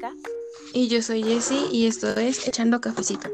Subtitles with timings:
[0.00, 0.14] Mónica.
[0.72, 3.28] Y yo soy Jessie y esto es Echando Cafecito.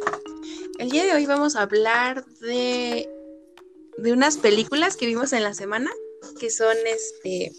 [0.78, 3.08] El día de hoy vamos a hablar de,
[3.98, 5.90] de unas películas que vimos en la semana,
[6.38, 7.52] que son este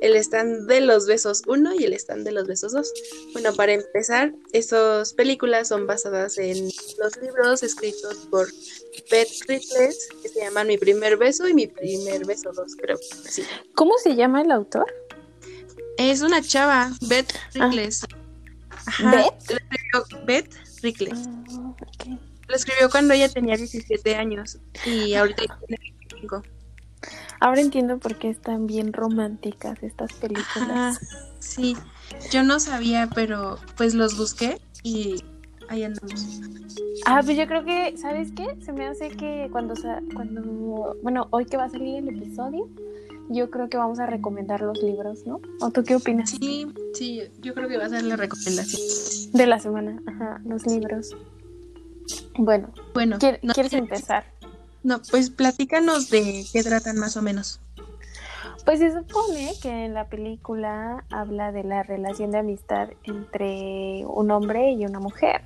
[0.00, 2.92] el stand de los besos 1 y el stand de los besos 2.
[3.34, 8.48] Bueno, para empezar, estas películas son basadas en los libros escritos por
[9.08, 12.98] Beth Rittles, que se llaman Mi primer beso y Mi primer beso 2, creo.
[13.28, 13.44] Sí.
[13.76, 14.92] ¿Cómo se llama el autor?
[15.98, 18.02] Es una chava, Beth Rickles.
[18.02, 18.21] Ajá.
[20.26, 20.54] ¿Beth?
[20.82, 21.28] Rickles.
[21.28, 22.18] Ah, ok.
[22.48, 26.42] Lo escribió cuando ella tenía 17 años y ahorita tiene 25.
[27.40, 30.96] Ahora entiendo por qué están bien románticas estas películas.
[30.96, 31.00] Ajá,
[31.40, 31.76] sí.
[32.30, 35.24] Yo no sabía, pero pues los busqué y
[35.68, 36.40] ahí andamos.
[37.06, 38.56] Ah, pues yo creo que, ¿sabes qué?
[38.64, 39.74] Se me hace que cuando,
[40.14, 42.68] cuando, bueno, hoy que va a salir el episodio,
[43.30, 45.40] yo creo que vamos a recomendar los libros, ¿no?
[45.60, 46.30] ¿O tú qué opinas?
[46.30, 48.80] Sí, sí, yo creo que va a ser la recomendación.
[49.32, 51.10] De la semana, ajá, los libros.
[52.36, 54.24] Bueno, Bueno, ¿quier- no, ¿quieres empezar?
[54.82, 57.60] no, pues platícanos de qué tratan más o menos.
[58.64, 64.30] Pues se supone que en la película habla de la relación de amistad entre un
[64.30, 65.42] hombre y una mujer.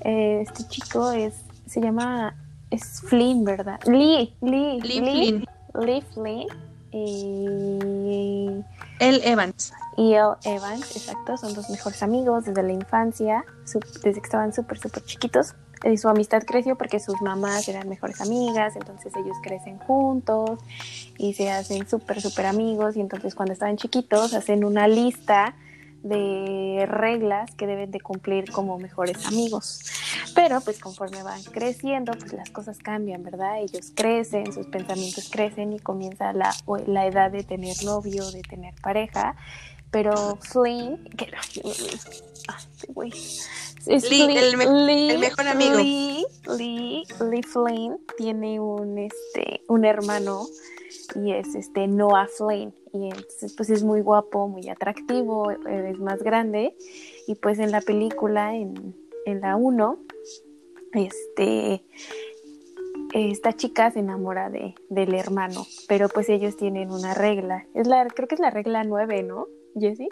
[0.00, 1.34] Este chico es,
[1.66, 2.36] se llama,
[2.70, 3.80] es Flynn, ¿verdad?
[3.86, 5.46] Lee, Lee, Lee Lee, Flynn,
[5.86, 6.46] Lee Flynn
[6.90, 8.64] y,
[9.00, 9.72] El Evans.
[9.96, 14.52] y El Evans, exacto, son dos mejores amigos desde la infancia, su- desde que estaban
[14.52, 15.54] súper, súper chiquitos.
[15.84, 20.58] Eh, su amistad creció porque sus mamás eran mejores amigas, entonces ellos crecen juntos
[21.18, 25.54] y se hacen súper, súper amigos y entonces cuando estaban chiquitos hacen una lista
[26.02, 29.80] de reglas que deben de cumplir como mejores amigos.
[30.34, 33.60] Pero pues conforme van creciendo, pues las cosas cambian, ¿verdad?
[33.60, 36.54] Ellos crecen, sus pensamientos crecen y comienza la,
[36.86, 39.34] la edad de tener novio, de tener pareja.
[39.90, 41.30] Pero Flynn, que
[41.64, 43.12] este güey.
[43.86, 45.78] El me- Lee- el mejor amigo.
[45.78, 46.26] Lee,
[46.58, 50.46] Lee, Lee Flynn tiene un este un hermano
[51.14, 56.22] y es este Noah Flynn y entonces pues es muy guapo, muy atractivo, es más
[56.22, 56.74] grande
[57.26, 58.94] y pues en la película en,
[59.26, 59.98] en la 1
[60.94, 61.82] este
[63.14, 67.66] esta chica se enamora de, del hermano, pero pues ellos tienen una regla.
[67.74, 69.46] Es la creo que es la regla 9, ¿no?
[69.78, 70.08] Jessie?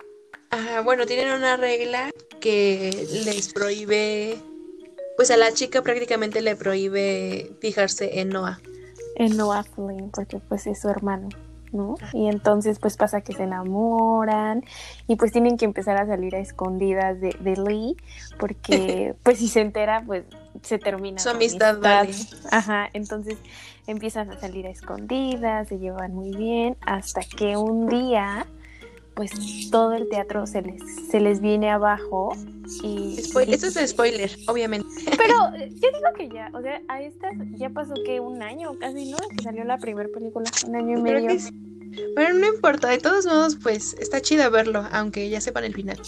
[0.51, 2.91] Ajá, bueno, tienen una regla que
[3.25, 4.37] les prohíbe,
[5.17, 8.61] pues a la chica prácticamente le prohíbe fijarse en Noah.
[9.17, 11.29] En Noah Flynn, porque pues es su hermano,
[11.73, 11.97] ¿no?
[12.13, 14.65] Y entonces pues pasa que se enamoran
[15.09, 17.97] y pues tienen que empezar a salir a escondidas de, de Lee,
[18.39, 20.25] porque pues si se entera pues
[20.63, 22.15] se termina Su amistad vale.
[22.51, 23.37] Ajá, entonces
[23.87, 28.47] empiezan a salir a escondidas, se llevan muy bien, hasta que un día
[29.17, 32.37] pues todo el teatro se les, se les viene abajo
[32.83, 33.17] y...
[33.23, 34.87] Spoil- y- Esto es spoiler, obviamente.
[35.17, 38.79] pero eh, yo digo que ya, o sea, a estas ya pasó que un año
[38.79, 39.17] casi, ¿no?
[39.17, 41.41] Que salió la primera película, un año y Creo medio.
[41.41, 41.51] sí.
[42.15, 45.99] Pero no importa, de todos modos, pues está chido verlo, aunque ya sepan el final.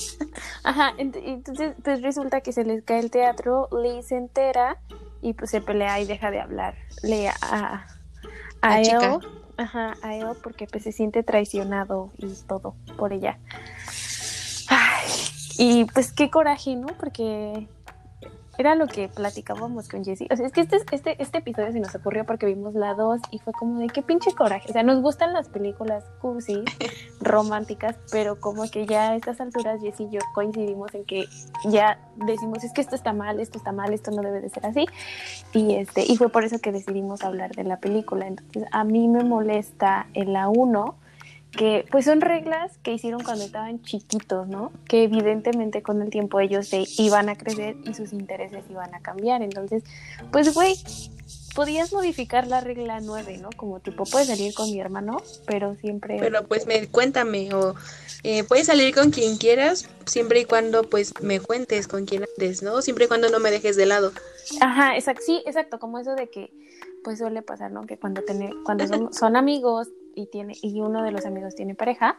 [0.62, 4.76] Ajá, ent- entonces pues resulta que se les cae el teatro, Lee se entera
[5.22, 6.74] y pues se pelea y deja de hablar.
[7.02, 7.86] Le a,
[8.60, 9.18] a él, chica.
[9.58, 13.38] Ajá, a él porque pues se siente traicionado y todo por ella.
[14.68, 15.08] Ay,
[15.58, 16.86] y pues qué coraje, ¿no?
[16.98, 17.68] Porque
[18.58, 20.26] era lo que platicábamos con Jessie.
[20.30, 23.20] O sea, es que este, este, este episodio se nos ocurrió porque vimos la 2
[23.30, 24.68] y fue como de qué pinche coraje.
[24.68, 26.64] O sea, nos gustan las películas cursi,
[27.20, 31.26] románticas, pero como que ya a estas alturas Jessie y yo coincidimos en que
[31.66, 34.66] ya decimos, es que esto está mal, esto está mal, esto no debe de ser
[34.66, 34.86] así.
[35.52, 38.26] Y, este, y fue por eso que decidimos hablar de la película.
[38.26, 40.96] Entonces, a mí me molesta en la 1
[41.58, 44.70] que pues son reglas que hicieron cuando estaban chiquitos, ¿no?
[44.88, 49.00] Que evidentemente con el tiempo ellos se iban a crecer y sus intereses iban a
[49.00, 49.42] cambiar.
[49.42, 49.82] Entonces,
[50.30, 50.76] pues güey,
[51.56, 53.50] podías modificar la regla 9, ¿no?
[53.56, 55.16] Como tipo, puedes salir con mi hermano,
[55.48, 56.18] pero siempre...
[56.20, 57.74] Pero pues me cuéntame, o
[58.22, 62.62] eh, puedes salir con quien quieras, siempre y cuando pues me cuentes con quién andes,
[62.62, 62.82] ¿no?
[62.82, 64.12] Siempre y cuando no me dejes de lado.
[64.60, 66.52] Ajá, exacto, sí, exacto, como eso de que
[67.02, 67.84] pues suele pasar, ¿no?
[67.84, 69.88] Que cuando tener, cuando son, son amigos
[70.18, 72.16] y tiene y uno de los amigos tiene pareja,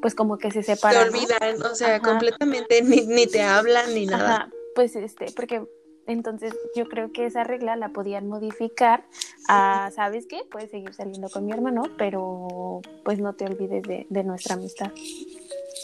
[0.00, 1.10] pues como que se Te separan.
[1.12, 1.18] ¿no?
[1.18, 2.00] olvidan, o sea, Ajá.
[2.10, 4.34] completamente ni, ni te hablan ni nada.
[4.36, 5.62] Ajá, pues este, porque
[6.06, 9.04] entonces yo creo que esa regla la podían modificar
[9.48, 10.40] a, ¿sabes qué?
[10.50, 14.90] Puedes seguir saliendo con mi hermano, pero pues no te olvides de, de nuestra amistad.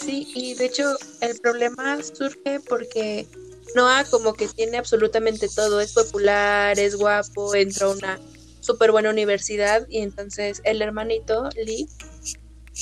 [0.01, 0.85] Sí, y de hecho
[1.21, 3.27] el problema surge porque
[3.75, 8.21] Noah como que tiene absolutamente todo, es popular, es guapo, entró a una
[8.69, 11.89] súper buena universidad y entonces el hermanito Lee,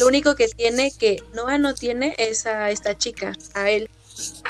[0.01, 3.89] lo único que tiene que Noah no tiene es a esta chica, a él.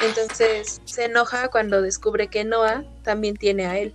[0.03, 3.95] Entonces se enoja cuando descubre que Noah también tiene a él.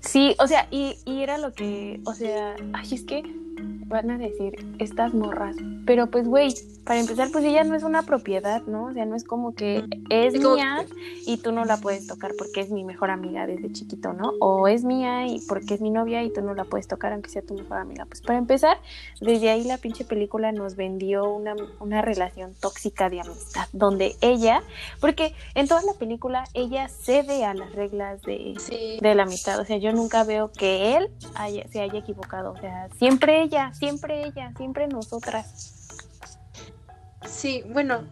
[0.00, 2.56] Sí, o sea, y, y era lo que, o sea,
[2.90, 3.22] es que
[3.86, 6.54] van a decir estas morras, pero pues güey,
[6.86, 8.84] para empezar, pues ella no es una propiedad, ¿no?
[8.84, 10.86] O sea, no es como que es mía
[11.26, 14.34] y tú no la puedes tocar porque es mi mejor amiga desde chiquito, ¿no?
[14.40, 17.28] O es mía y porque es mi novia y tú no la puedes tocar aunque
[17.28, 18.06] sea tu mejor amiga.
[18.06, 18.78] Pues para empezar,
[19.20, 24.62] desde ahí la pinche película nos vendió una, una relación tóxica de amistad, donde ella,
[25.00, 28.54] porque en toda la película ella cede a las reglas de,
[29.00, 31.08] de la amistad, o sea, yo nunca veo que él
[31.72, 35.88] se haya equivocado, o sea, siempre ella, siempre ella, siempre nosotras.
[37.26, 38.04] Sí, bueno,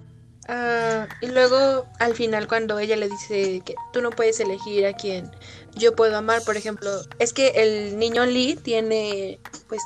[0.49, 4.93] uh, y luego al final cuando ella le dice que tú no puedes elegir a
[4.93, 5.31] quien
[5.77, 9.39] yo puedo amar, por ejemplo, es que el niño Lee tiene,
[9.69, 9.83] pues,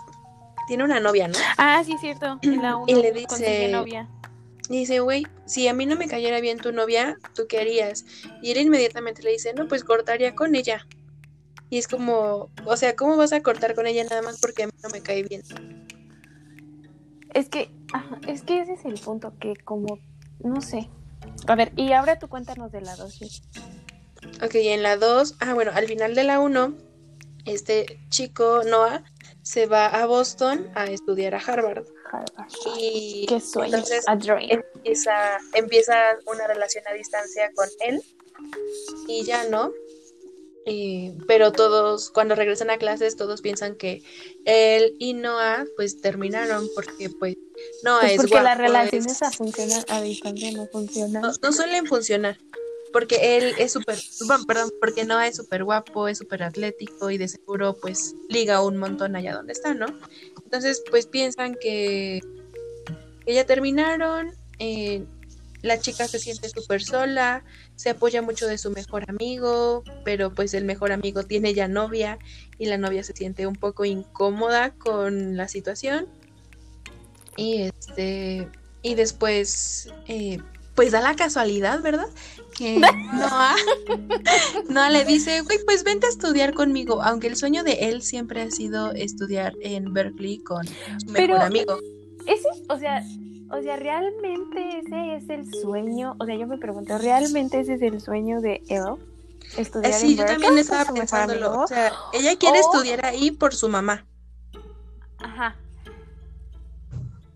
[0.66, 1.38] tiene una novia, ¿no?
[1.56, 2.38] Ah, sí, cierto.
[2.86, 4.08] y le dice, novia.
[4.68, 8.04] Dice, güey, si a mí no me cayera bien tu novia, ¿tú qué harías?
[8.42, 10.86] Y él inmediatamente le dice, no, pues cortaría con ella.
[11.70, 14.66] Y es como, o sea, ¿cómo vas a cortar con ella nada más porque a
[14.66, 15.42] mí no me cae bien?
[17.34, 17.70] Es que,
[18.26, 19.98] es que ese es el punto, que como,
[20.40, 20.88] no sé.
[21.46, 23.42] A ver, y ahora tú cuéntanos de la 2.
[24.42, 26.74] Ok, en la 2, ah, bueno, al final de la 1,
[27.44, 29.04] este chico, Noah,
[29.42, 31.84] se va a Boston a estudiar a Harvard.
[32.12, 32.50] Harvard.
[32.78, 35.94] Y Qué entonces empieza, empieza
[36.26, 38.02] una relación a distancia con él
[39.06, 39.72] y ya no,
[41.26, 44.02] pero todos, cuando regresan a clases, todos piensan que
[44.44, 47.36] él y Noah pues terminaron porque pues
[47.82, 51.22] Noah pues es porque las relaciones a, funcionar a distancia no funcionan.
[51.22, 52.38] No, suelen funcionar.
[52.90, 57.18] Porque él es súper, bueno, perdón, porque Noah es súper guapo, es súper atlético y
[57.18, 59.86] de seguro pues liga un montón allá donde está, ¿no?
[60.42, 62.20] Entonces pues piensan que,
[63.26, 65.04] que ya terminaron, eh,
[65.62, 67.44] la chica se siente súper sola,
[67.76, 72.18] se apoya mucho de su mejor amigo, pero pues el mejor amigo tiene ya novia
[72.58, 76.06] y la novia se siente un poco incómoda con la situación.
[77.36, 78.48] Y este,
[78.82, 80.38] y después, eh,
[80.74, 82.08] pues da la casualidad, ¿verdad?
[82.56, 82.78] Que
[83.12, 83.56] Noah,
[84.68, 88.42] Noah le dice, güey, pues vente a estudiar conmigo, aunque el sueño de él siempre
[88.42, 91.78] ha sido estudiar en Berkeley con su mejor amigo.
[92.26, 93.02] Ese, o sea,
[93.50, 96.16] o sea, realmente ese es el sueño.
[96.18, 98.96] O sea, yo me pregunto, ¿realmente ese es el sueño de Elle?
[99.56, 101.62] Estudiar sí, yo también estaba pensándolo.
[101.62, 104.04] O sea, ella quiere estudiar ahí por su mamá.
[105.18, 105.56] Ajá.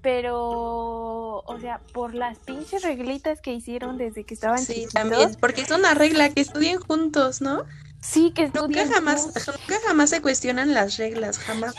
[0.02, 5.62] Pero, o sea, por las pinches reglitas que hicieron desde que estaban Sí, también, porque
[5.62, 7.64] es una regla que estudien juntos, ¿no?
[8.00, 11.74] Sí, que estudien nunca jamás, Nunca jamás se cuestionan las reglas, jamás.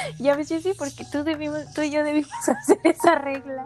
[0.18, 3.64] Ya ves, sí, porque tú, debimos, tú y yo debimos hacer esa regla.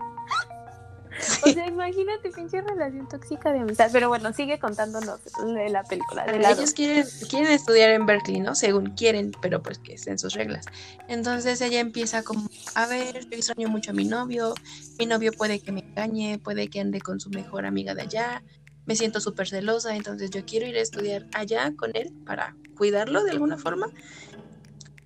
[1.44, 3.88] O sea, imagínate, pinche relación tóxica de amistad.
[3.92, 6.24] Pero bueno, sigue contándonos de la película.
[6.26, 8.54] De Ellos quieren, quieren estudiar en Berkeley, ¿no?
[8.54, 10.66] Según quieren, pero pues que estén sus reglas.
[11.08, 14.54] Entonces ella empieza como, a ver, yo extraño mucho a mi novio.
[14.98, 18.42] Mi novio puede que me engañe, puede que ande con su mejor amiga de allá.
[18.86, 23.22] Me siento súper celosa, entonces yo quiero ir a estudiar allá con él para cuidarlo
[23.24, 23.86] de alguna forma.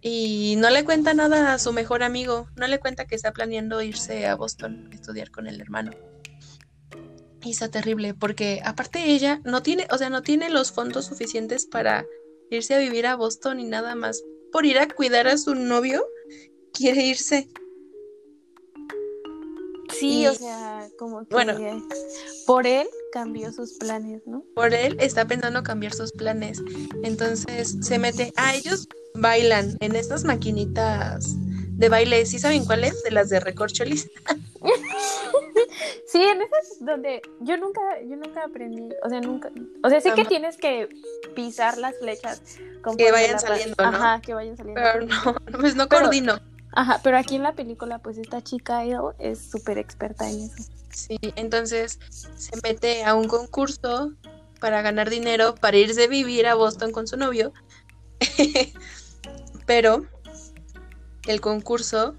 [0.00, 3.82] Y no le cuenta nada a su mejor amigo, no le cuenta que está planeando
[3.82, 5.90] irse a Boston a estudiar con el hermano.
[7.42, 11.66] Y está terrible, porque aparte ella no tiene, o sea, no tiene los fondos suficientes
[11.66, 12.06] para
[12.50, 14.22] irse a vivir a Boston y nada más
[14.52, 16.06] por ir a cuidar a su novio,
[16.72, 17.48] quiere irse.
[19.98, 21.54] Sí, o sea, como que bueno,
[22.46, 24.44] por él cambió sus planes, ¿no?
[24.54, 26.62] Por él está pensando cambiar sus planes.
[27.02, 31.36] Entonces se mete, a ellos bailan en estas maquinitas
[31.78, 33.02] de baile, ¿sí saben cuáles?
[33.04, 34.10] De las de recorcholis.
[36.06, 39.50] sí, en esas donde yo nunca, yo nunca aprendí, o sea, nunca,
[39.84, 40.88] o sea, sé que tienes que
[41.36, 42.42] pisar las flechas
[42.96, 43.88] que vayan saliendo, ¿no?
[43.88, 44.80] Ajá, que vayan saliendo.
[44.82, 46.40] Pero no, pues no coordino.
[46.72, 48.82] Ajá, pero aquí en la película, pues esta chica
[49.18, 50.64] es súper experta en eso.
[50.92, 54.12] Sí, entonces se mete a un concurso
[54.58, 57.52] para ganar dinero, para irse a vivir a Boston con su novio.
[59.68, 60.06] Pero
[61.26, 62.16] el concurso,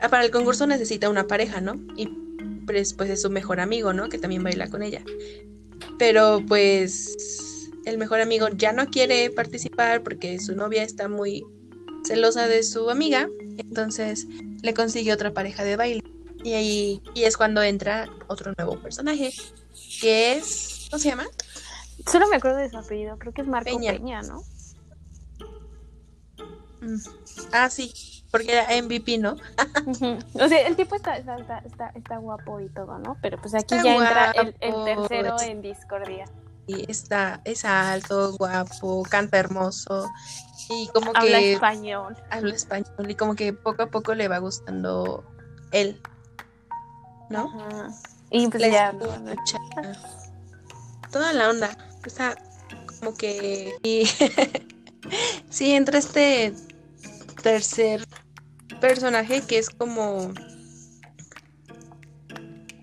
[0.00, 1.74] ah, para el concurso necesita una pareja, ¿no?
[1.96, 2.06] Y
[2.66, 4.10] pues, pues es su mejor amigo, ¿no?
[4.10, 5.02] Que también baila con ella.
[5.98, 11.42] Pero pues el mejor amigo ya no quiere participar porque su novia está muy
[12.06, 14.26] celosa de su amiga, entonces
[14.62, 16.02] le consigue otra pareja de baile.
[16.42, 19.32] Y ahí y es cuando entra otro nuevo personaje,
[20.02, 21.26] que es, ¿cómo se llama?
[22.12, 24.42] Solo me acuerdo de su apellido, creo que es Marco Peña, ¿no?
[27.52, 27.92] Ah, sí,
[28.30, 29.36] porque era MVP, ¿no?
[30.34, 33.16] O sea, el tipo está, está, está, está, guapo y todo, ¿no?
[33.22, 36.24] Pero pues aquí ya entra el, el, tercero en discordia.
[36.66, 40.10] Y está, es alto, guapo, canta hermoso
[40.68, 41.18] y como que...
[41.18, 42.16] Habla español.
[42.30, 45.24] Habla español y como que poco a poco le va gustando
[45.72, 46.00] él,
[47.30, 47.52] ¿no?
[48.30, 48.94] Y pues ya...
[51.12, 51.70] Toda la onda,
[52.04, 52.34] está
[52.98, 53.76] como que...
[53.82, 54.06] Y
[55.50, 56.52] sí, entra este
[57.44, 58.04] tercer
[58.80, 60.32] personaje que es como...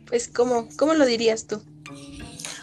[0.08, 1.64] Pues como, ¿cómo lo dirías tú?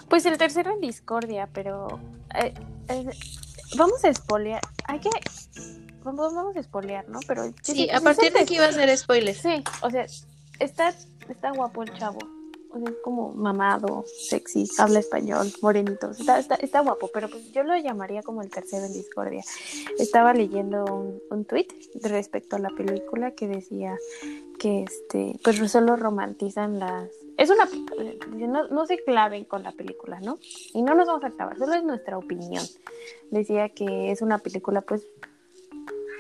[0.09, 2.01] Pues el tercero en discordia, pero...
[2.37, 2.55] Eh,
[2.89, 3.11] eh,
[3.77, 4.63] vamos a espolear.
[4.85, 5.11] Hay que...
[6.05, 7.19] Vamos, vamos a espolear, ¿no?
[7.27, 7.53] Pero...
[7.63, 9.35] Sí, a partir de aquí va a ser spoiler.
[9.35, 10.07] Sí, o sea,
[10.61, 10.95] está,
[11.29, 12.21] está guapo el chavo.
[12.81, 16.11] Sea, es como mamado, sexy, habla español, morenito.
[16.11, 19.43] Está, está, está guapo, pero pues yo lo llamaría como el tercero en discordia.
[19.99, 21.69] Estaba leyendo un, un tweet
[22.03, 23.97] respecto a la película que decía
[24.59, 27.09] que este, pues solo romantizan las.
[27.37, 27.69] Es una.
[28.29, 30.39] No, no se claven con la película, ¿no?
[30.75, 32.65] Y no nos vamos a clavar, solo es nuestra opinión.
[33.31, 35.07] Decía que es una película, pues,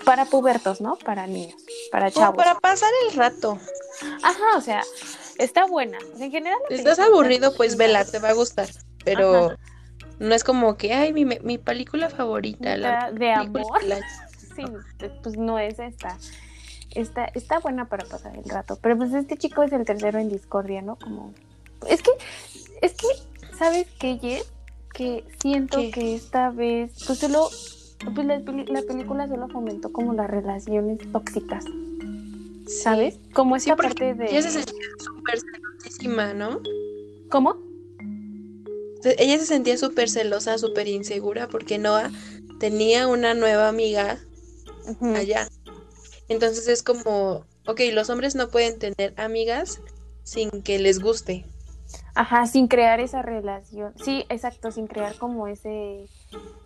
[0.04, 0.96] para pubertos, ¿no?
[0.96, 2.36] Para niños, para chavos.
[2.36, 3.58] para pasar el rato.
[4.22, 4.82] Ajá, o sea,
[5.38, 5.98] está buena.
[6.18, 6.58] en general.
[6.68, 8.68] Si estás aburrido, pues vela, te va a gustar.
[9.04, 9.54] Pero
[10.18, 12.76] no es como que, ay, mi, mi película favorita.
[12.76, 13.80] La de amor.
[14.56, 14.64] sí,
[15.22, 16.18] pues no es esta.
[16.94, 18.78] Está, está buena para pasar el rato.
[18.82, 20.96] Pero pues este chico es el tercero en discordia, ¿no?
[20.96, 21.32] Como.
[21.88, 22.10] Es que,
[22.82, 23.06] es que,
[23.56, 24.52] ¿sabes qué, Jess?
[24.92, 27.48] Que siento que esta vez, pues solo.
[28.14, 31.64] Pues la, la película solo fomentó como las relaciones tóxicas.
[32.68, 33.18] ¿Sabes?
[33.32, 34.26] Como esa parte de...
[34.26, 36.60] Ella se sentía súper celosísima, ¿no?
[37.30, 37.56] ¿Cómo?
[39.04, 42.10] Ella se sentía súper celosa, súper insegura porque Noah
[42.58, 44.18] tenía una nueva amiga
[45.14, 45.48] allá.
[46.28, 49.80] Entonces es como, ok, los hombres no pueden tener amigas
[50.24, 51.46] sin que les guste.
[52.18, 53.92] Ajá, sin crear esa relación.
[53.94, 56.04] Sí, exacto, sin crear como ese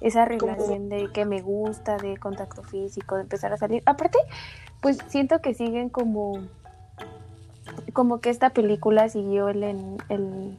[0.00, 3.82] esa relación de que me gusta, de contacto físico, de empezar a salir.
[3.85, 4.16] Aparte,
[4.80, 6.40] pues siento que siguen como
[7.92, 10.59] como que esta película siguió el, el,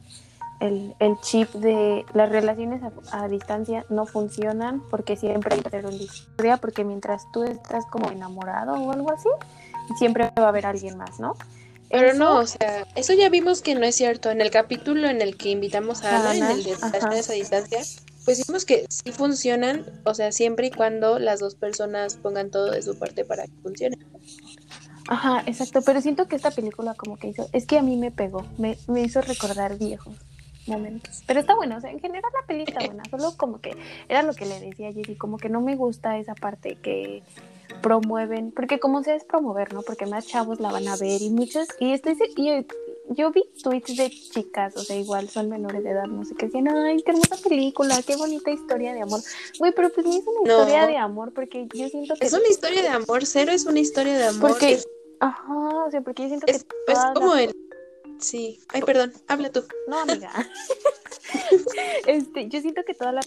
[0.60, 5.98] el, el chip de las relaciones a, distancia no funcionan porque siempre hay que un
[5.98, 9.28] discordia porque mientras tú estás como enamorado o algo así
[9.98, 11.34] siempre va a haber alguien más no
[11.90, 14.30] pero no, o sea, eso ya vimos que no es cierto.
[14.30, 17.80] En el capítulo en el que invitamos a Ana, en el de relaciones a distancia,
[18.24, 22.70] pues vimos que sí funcionan, o sea, siempre y cuando las dos personas pongan todo
[22.70, 23.98] de su parte para que funcione.
[25.08, 28.10] Ajá, exacto, pero siento que esta película como que hizo, es que a mí me
[28.10, 30.16] pegó, me, me hizo recordar viejos
[30.66, 31.22] momentos.
[31.26, 33.76] Pero está bueno, o sea, en general la película está buena, solo como que
[34.08, 37.22] era lo que le decía a Jessy, como que no me gusta esa parte que
[37.82, 39.82] promueven, porque como se es promover, ¿no?
[39.82, 42.66] Porque más chavos la van a ver y muchos, y estoy, y
[43.10, 46.46] yo vi tweets de chicas, o sea, igual son menores de edad, no sé qué
[46.46, 49.20] decían, ay, qué hermosa película, qué bonita historia de amor.
[49.58, 52.26] Güey, pero pues ni es una historia de amor, porque yo siento que.
[52.26, 54.50] Es una historia de amor, cero es una historia de amor.
[54.50, 54.80] Porque,
[55.20, 56.52] ajá, o sea, porque yo siento que.
[56.52, 56.66] Es
[57.14, 57.54] como el
[58.18, 58.60] Sí.
[58.68, 59.64] Ay, perdón, habla tú.
[59.88, 60.30] No, amiga.
[62.06, 63.20] este, yo siento que todas la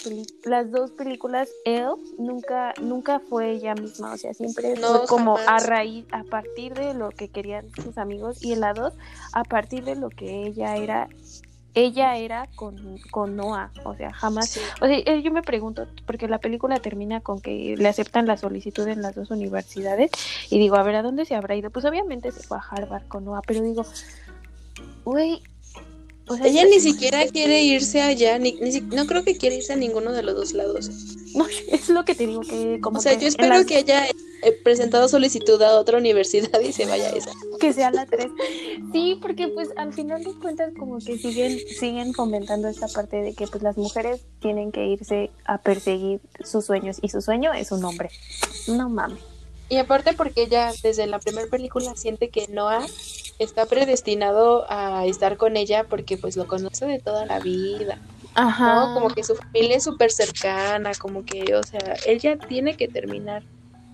[0.44, 5.60] las dos películas, Elle nunca, nunca fue ella misma, o sea, siempre fue como a
[5.60, 8.94] raíz, a partir de lo que querían sus amigos, y en la dos,
[9.34, 11.10] a partir de lo que ella era
[11.74, 16.28] ella era con, con Noah, o sea, jamás, o sea, eh, yo me pregunto, porque
[16.28, 20.10] la película termina con que le aceptan la solicitud en las dos universidades,
[20.50, 21.70] y digo, a ver, ¿a dónde se habrá ido?
[21.70, 23.86] Pues obviamente se fue a Harvard con Noah, pero digo,
[25.08, 25.42] Güey.
[26.44, 28.60] ella ni siquiera quiere irse allá, ni,
[28.94, 30.90] no creo que quiera irse a ninguno de los dos lados.
[31.34, 34.52] No, es lo que te digo que como O sea, yo espero que haya eh,
[34.66, 37.32] presentado solicitud a otra universidad y se vaya a esa.
[37.58, 38.28] Que sea la 3.
[38.92, 43.34] Sí, porque pues al final de cuentas como que siguen siguen fomentando esta parte de
[43.34, 47.72] que pues las mujeres tienen que irse a perseguir sus sueños y su sueño es
[47.72, 48.10] un hombre.
[48.68, 49.37] No mames.
[49.70, 52.86] Y aparte porque ella desde la primera película siente que Noah
[53.40, 58.00] está predestinado a estar con ella porque pues lo conoce de toda la vida.
[58.34, 58.94] Ajá.
[58.94, 62.88] Como que su familia es súper cercana, como que, o sea, él ya tiene que
[62.88, 63.44] terminar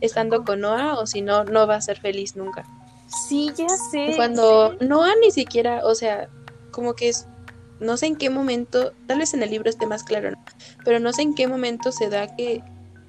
[0.02, 2.66] estando con Noah o si no, no va a ser feliz nunca.
[3.28, 4.14] Sí, ya sé.
[4.16, 6.30] Cuando Noah ni siquiera, o sea,
[6.72, 7.26] como que es,
[7.80, 10.38] no sé en qué momento, tal vez en el libro esté más claro, ¿no?
[10.84, 12.62] pero no sé en qué momento se da que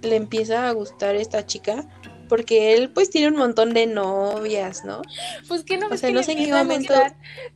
[0.03, 1.85] le empieza a gustar esta chica
[2.29, 5.03] porque él pues tiene un montón de novias, ¿no?
[5.49, 6.95] Pues que no, o sea, no sé en qué momento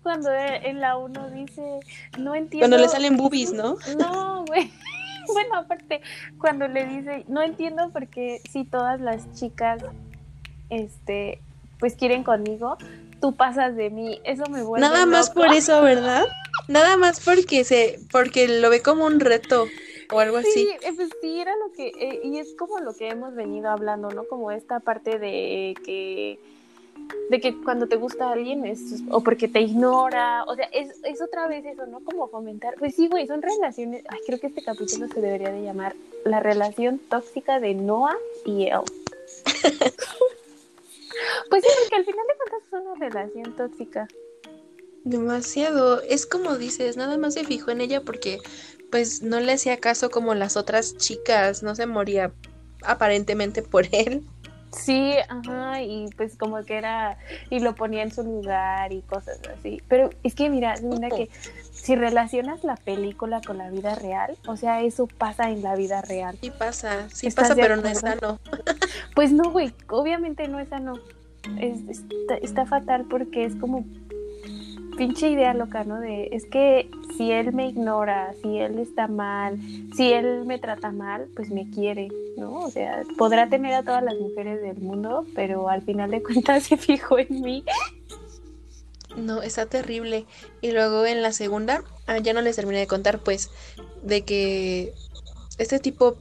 [0.02, 1.80] cuando en la uno dice,
[2.18, 2.68] no entiendo.
[2.68, 3.76] Cuando le salen boobies, ¿no?
[3.98, 4.70] No, güey.
[5.32, 6.00] bueno, aparte,
[6.38, 9.82] cuando le dice, no entiendo por qué si todas las chicas,
[10.70, 11.40] este,
[11.78, 12.78] pues quieren conmigo,
[13.20, 16.24] tú pasas de mí, eso me vuelve Nada más por eso, ¿verdad?
[16.66, 19.66] Nada más porque se, porque lo ve como un reto
[20.12, 20.50] o algo así.
[20.52, 23.68] Sí, eh, pues sí, era lo que, eh, y es como lo que hemos venido
[23.68, 24.24] hablando, ¿no?
[24.24, 26.38] Como esta parte de que
[27.30, 31.20] de que cuando te gusta alguien es o porque te ignora, o sea, es, es
[31.22, 32.00] otra vez eso, ¿no?
[32.00, 35.62] Como fomentar, pues sí, güey, son relaciones, ay, creo que este capítulo se debería de
[35.62, 38.80] llamar la relación tóxica de Noah y él.
[41.50, 44.08] pues sí, porque al final de cuentas es una relación tóxica.
[45.04, 48.40] Demasiado, es como dices, nada más se fijó en ella porque
[48.90, 52.32] pues no le hacía caso como las otras chicas, no se moría
[52.82, 54.24] aparentemente por él.
[54.70, 57.16] Sí, ajá, y pues como que era,
[57.48, 59.82] y lo ponía en su lugar y cosas así.
[59.88, 61.30] Pero es que mira, mira que
[61.72, 66.02] si relacionas la película con la vida real, o sea, eso pasa en la vida
[66.02, 66.36] real.
[66.42, 68.38] Sí pasa, sí pasa, pero no es sano.
[69.14, 70.94] Pues no, güey, obviamente no es sano.
[71.58, 73.84] Es, está, está fatal porque es como
[74.96, 75.98] pinche idea loca, ¿no?
[75.98, 79.58] De es que si él me ignora, si él está mal,
[79.96, 82.60] si él me trata mal, pues me quiere, ¿no?
[82.60, 86.62] O sea, podrá tener a todas las mujeres del mundo, pero al final de cuentas
[86.62, 87.64] se fijó en mí.
[89.16, 90.26] No, está terrible.
[90.60, 93.50] Y luego en la segunda, ah, ya no les terminé de contar, pues,
[94.04, 94.94] de que
[95.58, 96.18] este tipo,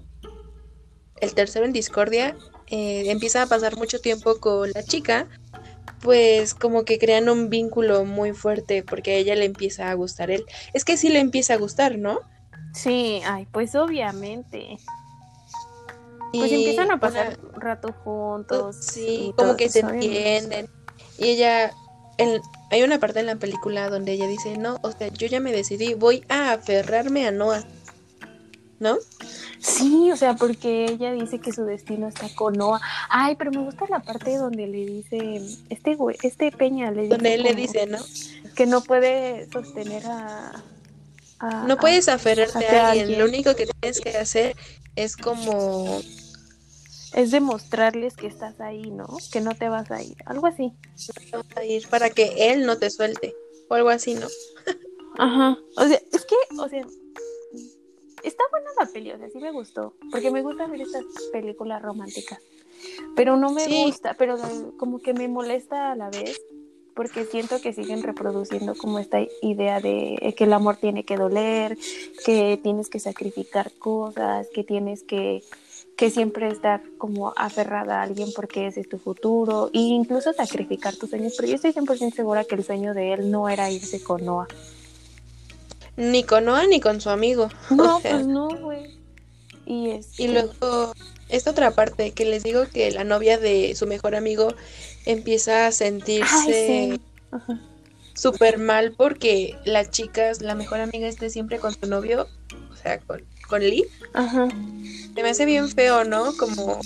[1.21, 2.35] el tercero en discordia,
[2.69, 5.27] eh, empieza a pasar mucho tiempo con la chica
[6.01, 10.31] pues como que crean un vínculo muy fuerte porque a ella le empieza a gustar
[10.31, 10.45] él.
[10.73, 12.19] Es que sí le empieza a gustar, ¿no?
[12.73, 14.77] Sí, ay, pues obviamente.
[16.33, 18.75] Pues empiezan a pasar un rato juntos.
[18.79, 20.69] Sí, como que se entienden.
[21.17, 21.71] Y ella,
[22.69, 25.51] hay una parte en la película donde ella dice, no, o sea, yo ya me
[25.51, 27.63] decidí, voy a aferrarme a Noah.
[28.79, 28.97] ¿No?
[29.59, 32.79] Sí, o sea, porque ella dice que su destino está con Noah.
[33.09, 37.15] Ay, pero me gusta la parte donde le dice, este güey, este Peña le dice.
[37.15, 37.97] Donde él le dice, ¿no?
[38.55, 40.63] Que no puede sostener a.
[41.67, 43.19] no puedes aferrarte a, alguien.
[43.19, 44.55] Lo único que tienes que hacer
[44.95, 46.01] es como.
[47.13, 49.07] Es demostrarles que estás ahí, ¿no?
[49.31, 50.17] Que no te vas a ir.
[50.25, 50.73] Algo así.
[51.07, 53.33] No te vas a ir para que él no te suelte.
[53.69, 54.27] O algo así, ¿no?
[55.17, 55.57] Ajá.
[55.77, 56.85] O sea, es que, o sea,
[58.23, 61.81] está buena la peli, o sea, sí me gustó, porque me gusta ver estas películas
[61.81, 62.39] románticas,
[63.15, 64.37] pero no me gusta, pero
[64.77, 66.41] como que me molesta a la vez,
[66.95, 71.77] porque siento que siguen reproduciendo como esta idea de que el amor tiene que doler,
[72.25, 75.43] que tienes que sacrificar cosas, que tienes que
[75.97, 80.95] que siempre estar como aferrada a alguien porque ese es tu futuro e incluso sacrificar
[80.95, 84.01] tus sueños, pero yo estoy 100% segura que el sueño de él no era irse
[84.01, 84.47] con Noah.
[85.97, 87.49] Ni con Noah ni con su amigo.
[87.71, 88.97] No, pues no, güey.
[89.65, 90.17] Y, es...
[90.19, 90.93] y luego,
[91.27, 94.53] esta otra parte, que les digo que la novia de su mejor amigo
[95.05, 96.99] empieza a sentirse
[98.13, 102.27] súper mal porque la chica, la mejor amiga, esté siempre con su novio,
[102.71, 103.85] o sea, con, con Lee.
[104.13, 104.47] Ajá.
[105.15, 106.37] Se me hace bien feo, ¿no?
[106.37, 106.79] Como,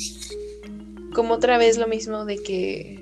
[1.13, 3.01] como otra vez lo mismo de que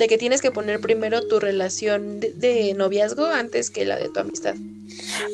[0.00, 4.18] de que tienes que poner primero tu relación de, noviazgo antes que la de tu
[4.18, 4.54] amistad.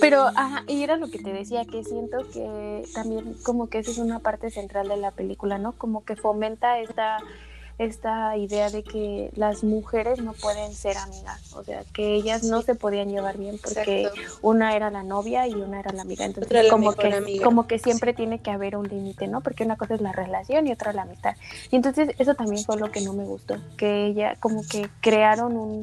[0.00, 3.92] Pero, ajá, y era lo que te decía, que siento que también como que esa
[3.92, 5.70] es una parte central de la película, ¿no?
[5.72, 7.18] Como que fomenta esta
[7.78, 12.62] esta idea de que las mujeres no pueden ser amigas, o sea, que ellas no
[12.62, 14.08] se podían llevar bien porque
[14.40, 18.14] una era la novia y una era la amiga, entonces como que como que siempre
[18.14, 19.42] tiene que haber un límite, ¿no?
[19.42, 21.36] Porque una cosa es la relación y otra la amistad.
[21.70, 25.56] Y entonces eso también fue lo que no me gustó, que ella como que crearon
[25.56, 25.82] un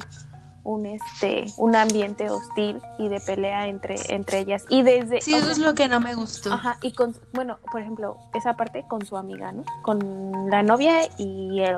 [0.63, 4.65] un este un ambiente hostil y de pelea entre entre ellas.
[4.69, 6.53] Y desde sí eso es lo que no me gustó.
[6.53, 11.09] ajá y con bueno por ejemplo esa parte con su amiga no con la novia
[11.17, 11.77] y él.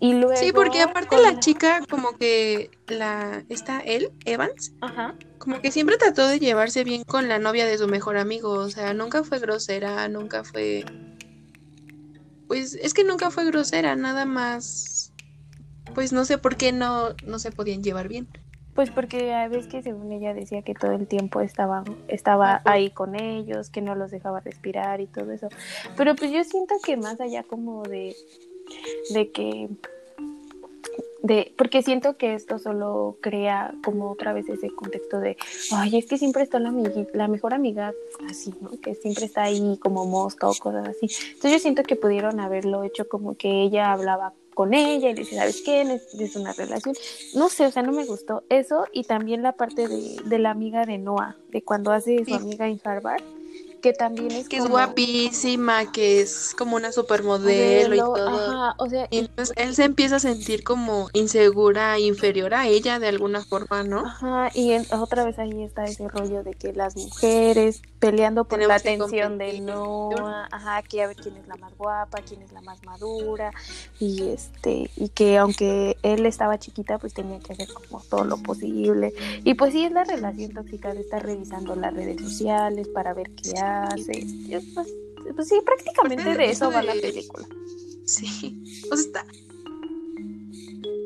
[0.00, 5.14] Y luego sí porque aparte la chica como que la está él Evans ajá.
[5.38, 8.70] como que siempre trató de llevarse bien con la novia de su mejor amigo o
[8.70, 10.84] sea nunca fue grosera nunca fue
[12.46, 14.97] pues es que nunca fue grosera nada más
[15.98, 18.28] pues no sé por qué no, no se podían llevar bien.
[18.76, 22.90] Pues porque a veces que según ella decía que todo el tiempo estaba, estaba ahí
[22.90, 25.48] con ellos, que no los dejaba respirar y todo eso.
[25.96, 28.14] Pero pues yo siento que más allá como de,
[29.12, 29.68] de que
[31.24, 35.36] de porque siento que esto solo crea como otra vez ese contexto de
[35.72, 36.72] ay es que siempre está la
[37.12, 37.92] la mejor amiga
[38.30, 41.96] así no que siempre está ahí como mosca o cosas así entonces yo siento que
[41.96, 45.82] pudieron haberlo hecho como que ella hablaba con ella y le dice, ¿sabes qué?
[45.82, 46.92] Es una relación.
[47.32, 50.50] No sé, o sea, no me gustó eso y también la parte de, de la
[50.50, 53.22] amiga de Noah, de cuando hace su amiga en Harvard.
[53.80, 58.28] Que también es que es guapísima, que es como una supermodelo y todo.
[58.28, 62.98] Ajá, o sea, y entonces él se empieza a sentir como insegura, inferior a ella
[62.98, 64.06] de alguna forma, ¿no?
[64.06, 68.76] Ajá, y otra vez ahí está ese rollo de que las mujeres peleando por la
[68.76, 72.60] atención de Noah, ajá, que a ver quién es la más guapa, quién es la
[72.60, 73.50] más madura,
[73.98, 78.36] y este, y que aunque él estaba chiquita, pues tenía que hacer como todo lo
[78.38, 79.12] posible.
[79.44, 83.30] Y pues sí es la relación tóxica de estar revisando las redes sociales para ver
[83.30, 84.26] qué hace.
[84.74, 84.88] Pues,
[85.34, 87.46] pues, sí, prácticamente pues de eso va la película.
[88.06, 89.26] Sí, o sea, está,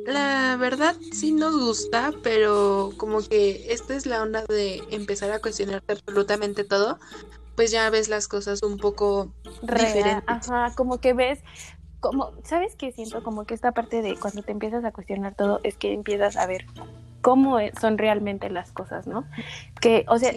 [0.07, 5.41] la verdad sí nos gusta, pero como que esta es la onda de empezar a
[5.41, 6.99] cuestionarte absolutamente todo,
[7.57, 10.25] pues ya ves las cosas un poco diferentes.
[10.27, 11.41] Ajá, como que ves,
[12.01, 13.23] como, ¿sabes qué siento?
[13.23, 16.47] Como que esta parte de cuando te empiezas a cuestionar todo es que empiezas a
[16.47, 16.67] ver
[17.21, 19.25] cómo son realmente las cosas, ¿no?
[19.81, 20.33] Que, o sea,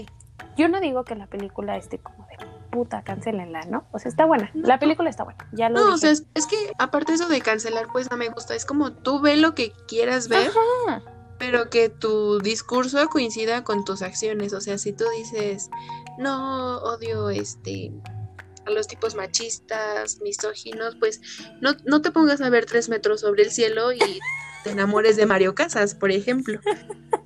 [0.58, 2.38] yo no digo que la película esté como de
[2.76, 3.88] puta, cancelenla, ¿no?
[3.92, 4.52] O sea, está buena.
[4.54, 5.48] La película está buena.
[5.54, 8.54] Ya lo No, o sea, es, que aparte eso de cancelar, pues no me gusta.
[8.54, 10.52] Es como tú ve lo que quieras ver.
[11.38, 14.54] Pero que tu discurso coincida con tus acciones.
[14.54, 15.70] O sea, si tú dices,
[16.18, 17.94] no odio este
[18.66, 21.22] a los tipos machistas, misóginos, pues
[21.62, 24.20] no, no te pongas a ver tres metros sobre el cielo y
[24.64, 26.60] te enamores de Mario Casas, por ejemplo.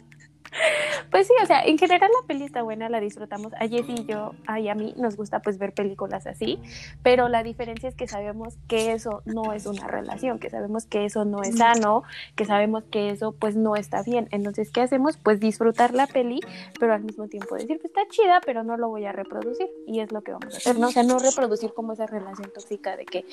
[1.11, 3.53] Pues sí, o sea, en general la peli está buena, la disfrutamos.
[3.53, 6.59] A Jessy y yo, y a mí nos gusta pues ver películas así,
[7.03, 11.05] pero la diferencia es que sabemos que eso no es una relación, que sabemos que
[11.05, 12.03] eso no es sano,
[12.35, 14.27] que sabemos que eso pues no está bien.
[14.31, 15.17] Entonces, ¿qué hacemos?
[15.17, 16.39] Pues disfrutar la peli,
[16.79, 19.67] pero al mismo tiempo decir, pues está chida, pero no lo voy a reproducir.
[19.87, 20.87] Y es lo que vamos a hacer, ¿no?
[20.87, 23.25] O sea, no reproducir como esa relación tóxica de que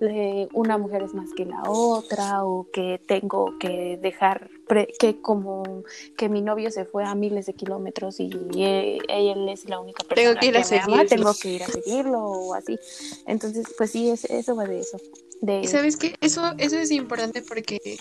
[0.00, 4.50] eh, una mujer es más que la otra o que tengo que dejar
[4.98, 5.84] que como
[6.16, 10.38] que mi novio se fue a miles de kilómetros y él, es la única persona
[10.40, 12.78] que, me ama, tengo que ir a seguirlo o así.
[13.26, 14.98] Entonces, pues sí, es, eso va de eso.
[15.40, 15.66] De...
[15.66, 16.14] ¿Sabes qué?
[16.20, 17.98] Eso, eso es importante porque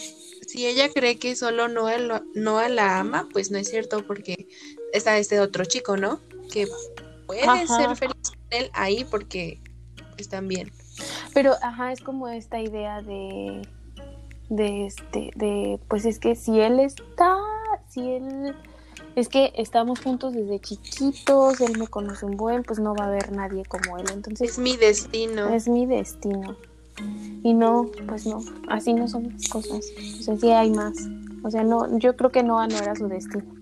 [0.48, 4.48] si ella cree que solo Noah, Noah la ama, pues no es cierto porque
[4.94, 6.20] está este otro chico, ¿no?
[6.52, 6.68] Que
[7.26, 9.60] puede ser feliz con él ahí porque
[10.18, 10.72] están bien.
[11.34, 13.62] Pero, ajá, es como esta idea de
[14.52, 17.38] de este, de, pues es que si él está,
[17.88, 18.54] si él,
[19.16, 23.08] es que estamos juntos desde chiquitos, él me conoce un buen, pues no va a
[23.08, 24.52] haber nadie como él, entonces.
[24.52, 25.48] Es mi destino.
[25.48, 26.58] Es mi destino.
[27.44, 29.86] Y no, pues no, así no son las cosas.
[30.20, 30.98] O sea, sí hay más.
[31.44, 33.61] O sea, no, yo creo que Noah no era su destino.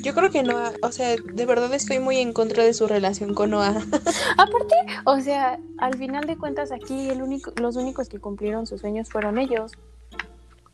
[0.00, 3.34] Yo creo que no, o sea, de verdad estoy muy en contra de su relación
[3.34, 3.70] con Noah.
[4.38, 8.80] Aparte, o sea, al final de cuentas aquí el único, los únicos que cumplieron sus
[8.80, 9.72] sueños fueron ellos.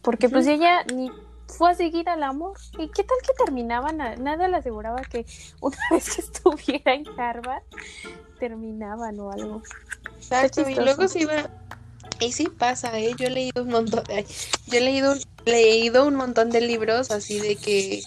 [0.03, 1.11] Porque pues ella ni
[1.47, 2.57] fue a seguir al amor.
[2.79, 3.99] ¿Y qué tal que terminaban?
[3.99, 5.27] nada le aseguraba que
[5.61, 7.63] una vez que estuviera en Harvard,
[8.39, 9.63] terminaban o algo.
[10.17, 11.51] Exacto, y luego se iba...
[12.21, 13.15] Y sí pasa, ¿eh?
[13.17, 14.27] Yo he leído un montón de...
[14.67, 15.15] Yo he leído,
[15.47, 18.03] leído un montón de libros así de que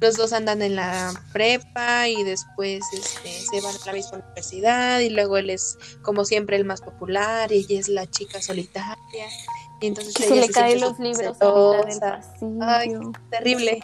[0.00, 5.00] los dos andan en la prepa y después este, se van a la misma universidad
[5.00, 9.26] y luego él es como siempre el más popular y ella es la chica solitaria.
[9.80, 11.36] Y entonces se le caen los libros
[12.60, 12.92] Ay,
[13.30, 13.80] terrible.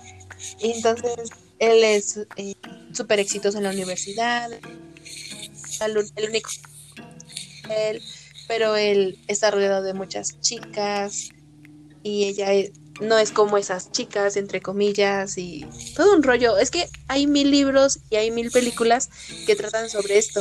[0.59, 2.55] Y entonces él es eh,
[2.93, 4.51] súper exitoso en la universidad.
[5.81, 5.97] El
[6.29, 6.51] único
[7.71, 8.03] él
[8.51, 11.29] pero él está rodeado de muchas chicas
[12.03, 16.59] y ella es, no es como esas chicas, entre comillas, y todo un rollo.
[16.59, 19.11] Es que hay mil libros y hay mil películas
[19.47, 20.41] que tratan sobre esto.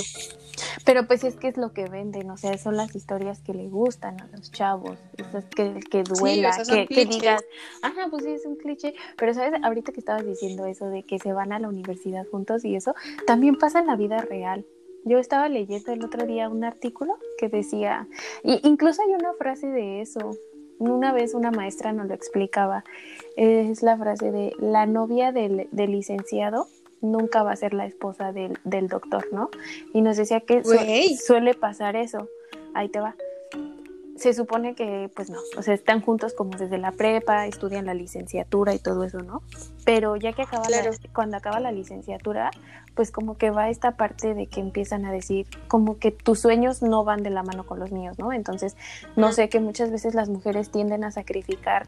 [0.85, 3.67] Pero pues es que es lo que venden, o sea, son las historias que le
[3.67, 7.41] gustan a los chavos, esas que, que duela, que, que, digas,
[7.81, 11.19] ajá, pues sí, es un cliché, pero sabes, ahorita que estabas diciendo eso de que
[11.19, 12.93] se van a la universidad juntos y eso,
[13.25, 14.65] también pasa en la vida real.
[15.05, 18.07] Yo estaba leyendo el otro día un artículo que decía,
[18.43, 20.31] y incluso hay una frase de eso,
[20.79, 22.83] una vez una maestra nos lo explicaba,
[23.35, 26.67] es la frase de la novia del, licenciado
[27.01, 29.49] nunca va a ser la esposa del, doctor, ¿no?
[29.93, 30.63] Y nos decía que
[31.17, 32.27] suele pasar eso.
[32.73, 33.15] Ahí te va
[34.19, 37.93] se supone que, pues no, o sea, están juntos como desde la prepa, estudian la
[37.93, 39.41] licenciatura y todo eso, ¿no?
[39.85, 42.51] Pero ya que acaba la, cuando acaba la licenciatura,
[42.95, 46.81] pues como que va esta parte de que empiezan a decir como que tus sueños
[46.81, 48.33] no van de la mano con los míos, ¿no?
[48.33, 48.75] Entonces,
[49.15, 51.87] no sé que muchas veces las mujeres tienden a sacrificar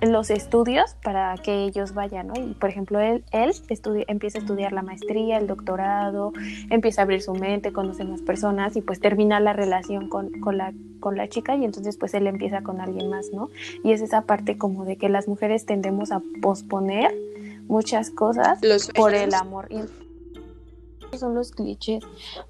[0.00, 2.34] los estudios para que ellos vayan, ¿no?
[2.34, 3.52] Y por ejemplo, él, él
[4.08, 6.32] empieza a estudiar la maestría, el doctorado,
[6.70, 10.58] empieza a abrir su mente, conoce más personas y pues termina la relación con, con,
[10.58, 13.50] la, con la chica y entonces pues él empieza con alguien más, ¿no?
[13.84, 17.12] Y es esa parte como de que las mujeres tendemos a posponer
[17.68, 18.60] muchas cosas
[18.94, 19.68] por el amor.
[21.18, 22.04] Son los clichés,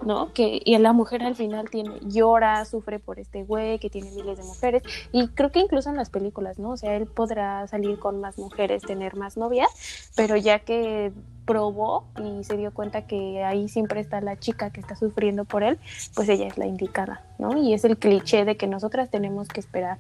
[0.05, 0.33] ¿no?
[0.33, 4.38] Que y la mujer al final tiene llora, sufre por este güey que tiene miles
[4.38, 6.70] de mujeres y creo que incluso en las películas, ¿no?
[6.70, 9.70] O sea, él podrá salir con más mujeres, tener más novias,
[10.16, 11.12] pero ya que
[11.44, 15.62] probó y se dio cuenta que ahí siempre está la chica que está sufriendo por
[15.62, 15.79] él,
[16.14, 17.57] pues ella es la indicada, ¿no?
[17.57, 19.98] Y es el cliché de que nosotras tenemos que esperar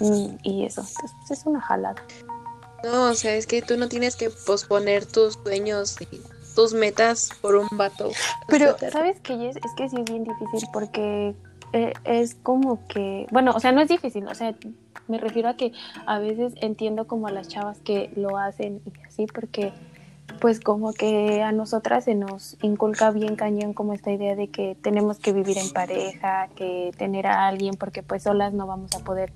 [0.00, 2.02] mm, y eso, entonces pues, es una jalada.
[2.84, 6.20] No, o sea, es que tú no tienes que posponer tus sueños y
[6.58, 8.10] tus metas por un vato.
[8.48, 9.48] Pero, ¿sabes qué?
[9.48, 11.36] Es, es que sí es bien difícil porque
[11.72, 14.56] eh, es como que, bueno, o sea, no es difícil, o sea,
[15.06, 15.70] me refiero a que
[16.04, 19.72] a veces entiendo como a las chavas que lo hacen y así, porque
[20.40, 24.76] pues como que a nosotras se nos inculca bien cañón como esta idea de que
[24.82, 29.04] tenemos que vivir en pareja, que tener a alguien, porque pues solas no vamos a
[29.04, 29.32] poder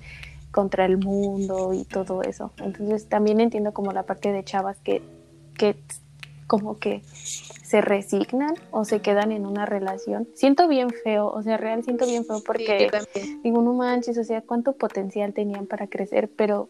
[0.51, 2.51] contra el mundo y todo eso.
[2.59, 5.03] Entonces también entiendo como la parte de chavas que,
[5.57, 5.77] que
[6.53, 7.01] como que
[7.65, 10.29] se resignan o se quedan en una relación.
[10.35, 12.91] Siento bien feo, o sea, real siento bien feo porque
[13.43, 16.69] digo, no manches, o sea, cuánto potencial tenían para crecer, pero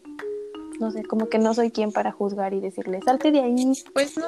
[0.79, 3.73] no sé, como que no soy quien para juzgar y decirle, salte de ahí.
[3.91, 4.27] Pues no.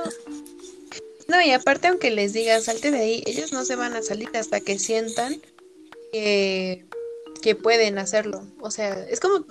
[1.30, 4.28] No, y aparte aunque les diga, salte de ahí, ellos no se van a salir
[4.36, 5.36] hasta que sientan
[6.12, 6.84] que
[7.41, 8.43] que pueden hacerlo.
[8.60, 9.45] O sea, es como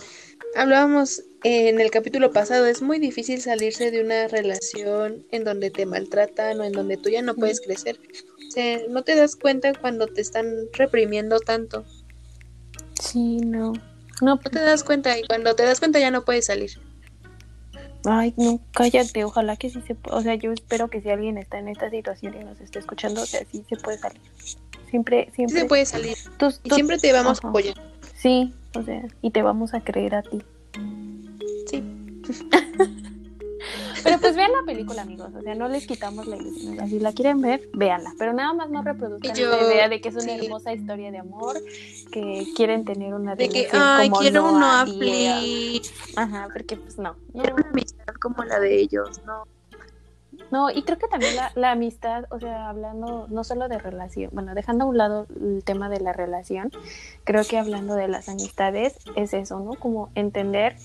[0.57, 5.87] hablábamos en el capítulo pasado, es muy difícil salirse de una relación en donde te
[5.87, 7.99] maltratan o en donde tú ya no puedes crecer.
[8.49, 11.85] O sea, no te das cuenta cuando te están reprimiendo tanto.
[13.01, 13.73] Sí, no.
[14.23, 16.71] No, no te das cuenta y cuando te das cuenta ya no puedes salir.
[18.07, 20.17] Ay, no, cállate, ojalá que sí se pueda.
[20.19, 23.23] O sea, yo espero que si alguien está en esta situación y nos está escuchando,
[23.23, 24.21] o sea, sí se puede salir.
[24.91, 25.61] Siempre, siempre.
[25.61, 26.17] se puede salir.
[26.63, 27.75] y siempre te vamos a apoyar.
[28.17, 30.43] Sí, o sea, y te vamos a creer a ti.
[31.67, 31.83] Sí.
[34.05, 35.31] Pero pues vean la película, amigos.
[35.35, 36.89] O sea, no les quitamos la ilusión.
[36.89, 38.13] Si la quieren ver, véanla.
[38.19, 41.57] Pero nada más no reproduzcan la idea de que es una hermosa historia de amor,
[42.13, 44.85] que quieren tener una de que, ay, quiero uno a
[46.17, 47.17] Ajá, porque pues no.
[47.33, 49.45] Quiero una amistad como la de ellos, no.
[50.51, 54.55] No, y creo que también la, amistad, o sea, hablando no solo de relación, bueno,
[54.55, 56.71] dejando a un lado el tema de la relación,
[57.25, 59.75] creo que hablando de las amistades es eso, ¿no?
[59.75, 60.77] Como entender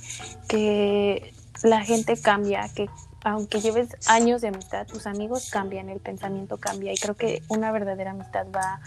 [0.48, 2.90] que la gente cambia, que
[3.24, 7.72] aunque lleves años de amistad, tus amigos cambian, el pensamiento cambia y creo que una
[7.72, 8.80] verdadera amistad va,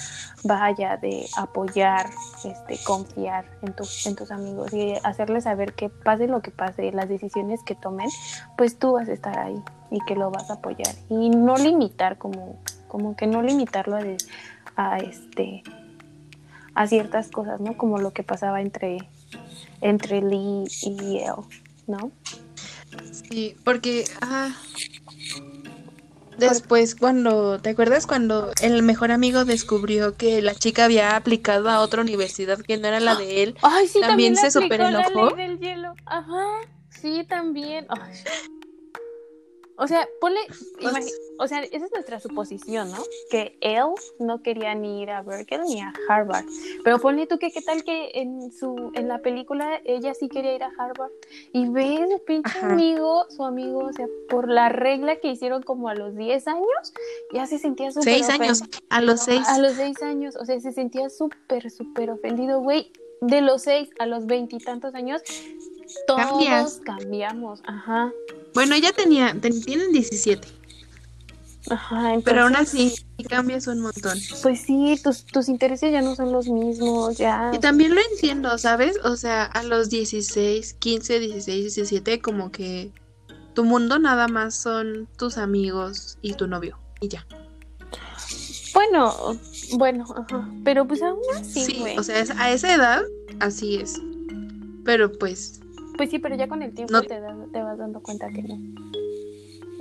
[0.48, 2.10] va allá de apoyar,
[2.44, 3.74] este, confiar en,
[4.06, 8.08] en tus amigos y hacerles saber que pase lo que pase, las decisiones que tomen,
[8.56, 12.16] pues tú vas a estar ahí y que lo vas a apoyar y no limitar
[12.16, 14.02] como, como que no limitarlo a,
[14.76, 15.62] a este
[16.74, 17.76] a ciertas cosas, ¿no?
[17.76, 18.96] Como lo que pasaba entre
[19.82, 21.34] entre Lee y él,
[21.86, 22.12] ¿no?
[23.30, 24.54] Sí, porque ah,
[26.36, 31.80] después cuando, ¿te acuerdas cuando el mejor amigo descubrió que la chica había aplicado a
[31.80, 33.56] otra universidad que no era la de él?
[33.62, 35.34] Ay, sí, también, se super enojó.
[36.06, 36.46] Ajá,
[36.90, 37.86] sí, también.
[39.76, 40.40] O sea, ponle,
[41.42, 42.98] o sea, esa es nuestra suposición, ¿no?
[43.30, 43.86] Que él
[44.18, 46.44] no quería ni ir a Berkeley ni a Harvard.
[46.84, 50.54] Pero ponle tú que qué tal que en su en la película ella sí quería
[50.54, 51.10] ir a Harvard
[51.52, 55.88] y ve su pinche amigo, su amigo, o sea, por la regla que hicieron como
[55.88, 56.92] a los 10 años,
[57.32, 59.46] ya se sentía súper Seis años, a los seis.
[59.48, 62.92] A los seis años, o sea, se sentía súper, súper ofendido, güey.
[63.20, 65.22] De los seis a los veintitantos años,
[66.06, 68.12] todos cambiamos, ajá.
[68.54, 70.61] Bueno, ella tenía, tienen 17.
[71.70, 72.94] Ajá, Pero aún así
[73.28, 74.18] cambias un montón.
[74.42, 77.50] Pues sí, tus, tus intereses ya no son los mismos, ya.
[77.54, 78.98] Y también lo entiendo, ¿sabes?
[79.04, 82.90] O sea, a los 16, 15, 16, 17, como que
[83.54, 87.26] tu mundo nada más son tus amigos y tu novio, y ya.
[88.74, 89.38] Bueno,
[89.74, 90.48] bueno, ajá.
[90.64, 93.02] Pero pues aún así, Sí, o sea, a esa edad,
[93.40, 94.00] así es.
[94.84, 95.60] Pero pues
[95.96, 97.20] pues sí, pero ya con el tiempo te,
[97.52, 98.58] te, vas dando cuenta que no.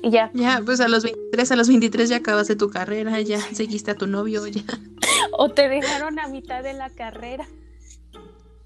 [0.01, 0.31] Y ya.
[0.33, 3.95] Ya, pues a los 23, a los 23 ya acabaste tu carrera, ya seguiste a
[3.95, 4.63] tu novio, ya.
[5.33, 7.45] O te dejaron a mitad de la carrera.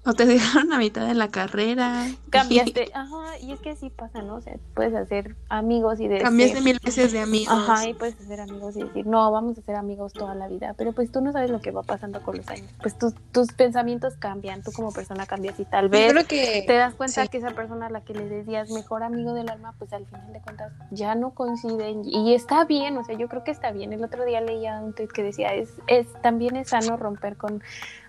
[0.06, 2.06] O te dejaron a mitad de la carrera.
[2.30, 4.36] Cambiaste, ajá, y es que así pasa, ¿no?
[4.36, 6.22] O sea, puedes hacer amigos y decir...
[6.22, 7.52] Cambiaste mil veces de amigos.
[7.52, 10.74] Ajá, y puedes hacer amigos y decir, no, vamos a ser amigos toda la vida,
[10.78, 12.70] pero pues tú no sabes lo que va pasando con los años.
[12.80, 16.94] Pues tus, tus pensamientos cambian, tú como persona cambias y tal vez que, te das
[16.94, 20.06] cuenta que esa persona a la que le decías mejor amigo del alma, pues al
[20.06, 23.72] final de cuentas ya no coinciden y está bien, o sea, yo creo que está
[23.72, 23.92] bien.
[23.92, 27.62] El otro día leía un tweet que decía, es, es también es sano romper con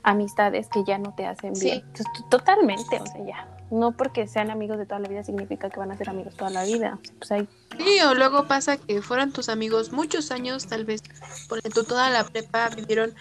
[0.08, 1.84] amistades que ya no te hacen bien.
[2.30, 3.48] Totalmente, o sea, ya.
[3.70, 6.50] No porque sean amigos de toda la vida significa que van a ser amigos toda
[6.50, 6.98] la vida.
[7.20, 11.04] Pues hay Sí, o luego pasa que fueron tus amigos muchos años, tal vez,
[11.50, 13.14] porque tú toda la prepa vivieron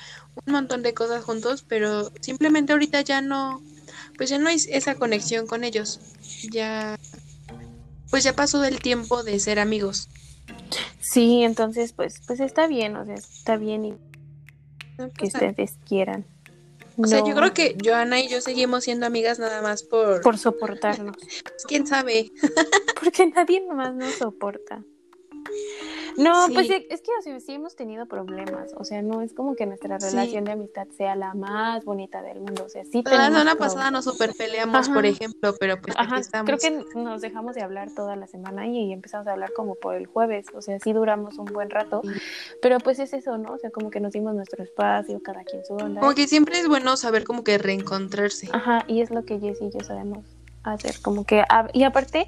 [0.46, 3.60] un montón de cosas juntos, pero simplemente ahorita ya no,
[4.16, 6.00] pues ya no hay esa conexión con ellos.
[6.52, 6.96] Ya,
[8.10, 10.08] pues ya pasó del tiempo de ser amigos.
[11.00, 13.94] Sí, entonces pues pues está bien, o sea, está bien y
[14.98, 16.24] No que ustedes quieran.
[16.98, 20.38] O sea, yo creo que Joana y yo seguimos siendo amigas nada más por, por
[20.38, 22.32] soportarnos, pues, quién sabe.
[23.00, 24.82] porque nadie más nos soporta.
[26.16, 26.54] No, Sí.
[26.54, 30.06] pues es que sí hemos tenido problemas, o sea, no es como que nuestra Sí.
[30.10, 33.54] relación de amistad sea la más bonita del mundo, o sea, sí La tenemos semana
[33.56, 34.94] pasada nos super peleamos, Ajá.
[34.94, 36.46] por ejemplo, pero pues Ajá, aquí estamos.
[36.46, 39.94] creo que nos dejamos de hablar toda la semana y empezamos a hablar como por
[39.94, 42.02] el jueves, o sea, sí duramos un buen rato,
[42.62, 43.52] pero pues es eso, ¿no?
[43.52, 46.00] O sea, como que nos dimos nuestro espacio, cada quien su onda.
[46.00, 48.48] Como que siempre es bueno saber como que reencontrarse.
[48.52, 50.24] Ajá, y es lo que Jess y yo sabemos
[50.62, 52.26] hacer, como que, y aparte,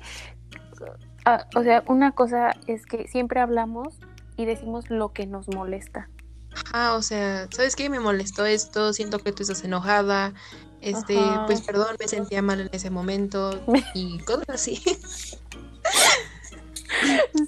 [1.29, 3.99] ah, o sea, una cosa es que siempre hablamos
[4.37, 6.09] y decimos lo que nos molesta.
[6.73, 7.91] Ah, o sea, ¿sabes qué?
[7.91, 10.35] Me molestó esto, siento que tú estás enojada,
[10.81, 11.47] este, Ajá.
[11.47, 13.61] pues perdón, me sentía mal en ese momento
[13.95, 14.83] y cosas así.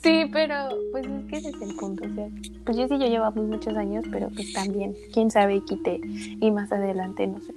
[0.02, 2.28] Sí, pero pues es que ese es el punto, o sea,
[2.64, 6.50] pues Jess y yo llevamos muchos años, pero pues también, quién sabe y quite, y
[6.50, 7.54] más adelante, no sé.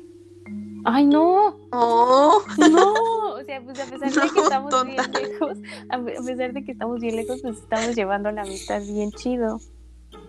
[0.85, 1.55] ¡Ay, no!
[1.71, 2.93] Oh, No,
[3.35, 5.07] o sea, pues a pesar de que No, estamos tonta.
[5.07, 5.57] bien lejos,
[5.89, 9.59] a pesar de que estamos bien lejos, pues estamos llevando la amistad bien chido.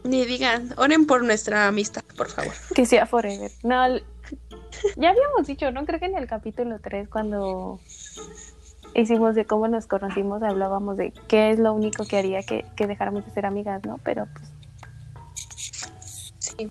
[0.05, 2.53] ni digan, oren por nuestra amistad, por favor.
[2.75, 3.51] Que sea forever.
[3.63, 3.97] No,
[4.97, 5.85] ya habíamos dicho, ¿no?
[5.85, 7.81] Creo que en el capítulo 3, cuando
[8.95, 12.87] hicimos de cómo nos conocimos, hablábamos de qué es lo único que haría que, que
[12.87, 13.99] dejáramos de ser amigas, ¿no?
[14.05, 14.51] Pero pues,
[16.39, 16.71] Sí.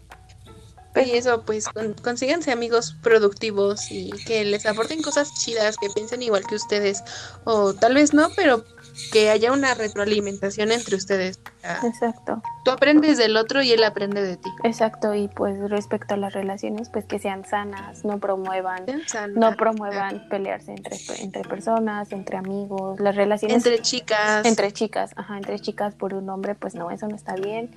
[0.96, 6.22] Y eso, pues con- consíganse amigos productivos y que les aporten cosas chidas, que piensen
[6.22, 7.04] igual que ustedes,
[7.46, 8.64] o tal vez no, pero
[9.12, 11.40] que haya una retroalimentación entre ustedes.
[11.62, 14.50] Sea, exacto, Tú aprendes del otro y él aprende de ti.
[14.64, 15.16] exacto.
[15.16, 18.86] Y pues respecto a las relaciones, pues que sean sanas, no promuevan,
[19.34, 24.46] no promuevan pelearse entre, entre personas, entre amigos, las relaciones entre chicas.
[24.46, 27.72] Entre chicas, ajá, entre chicas por un hombre, pues no, eso no está bien.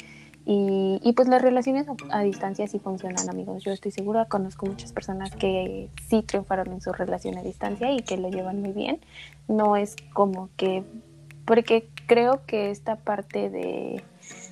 [0.49, 3.65] Y, y pues las relaciones a, a distancia sí funcionan, amigos.
[3.65, 8.03] Yo estoy segura, conozco muchas personas que sí triunfaron en su relación a distancia y
[8.03, 9.01] que lo llevan muy bien.
[9.49, 10.85] No es como que,
[11.45, 14.05] porque creo que esta parte de,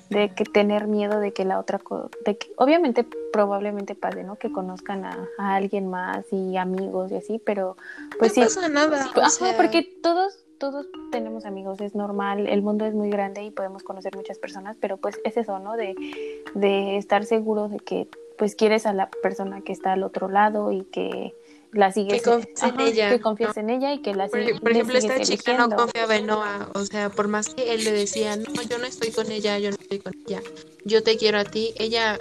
[0.09, 1.79] de que tener miedo de que la otra,
[2.25, 4.35] de que obviamente probablemente pase, ¿no?
[4.35, 7.77] Que conozcan a, a alguien más y amigos y así, pero
[8.19, 8.41] pues sí.
[8.41, 9.09] no pasa nada.
[9.15, 13.51] o Ajá, porque todos, todos tenemos amigos, es normal, el mundo es muy grande y
[13.51, 15.75] podemos conocer muchas personas, pero pues es eso, ¿no?
[15.75, 15.95] De,
[16.53, 20.71] de estar seguro de que pues quieres a la persona que está al otro lado
[20.71, 21.33] y que
[21.71, 24.71] la sigues, Que confíes en ella, que confíes en ella y que la por, por
[24.71, 25.75] ejemplo, esta chica no eligiendo.
[25.75, 26.69] confiaba en Noah.
[26.73, 29.71] O sea, por más que él le decía, no, yo no estoy con ella, yo
[29.71, 30.41] no estoy con ella,
[30.85, 32.17] yo te quiero a ti, ella,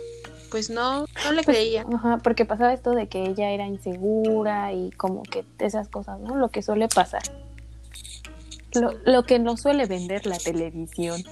[0.50, 1.84] pues no, no le Pues, creía.
[1.94, 6.36] Ajá, porque pasaba esto de que ella era insegura y como que esas cosas, ¿no?
[6.36, 7.22] Lo que suele pasar.
[8.74, 11.22] Lo, lo que no suele vender la televisión.